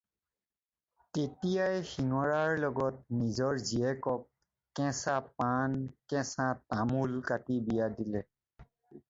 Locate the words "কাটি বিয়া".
7.31-7.93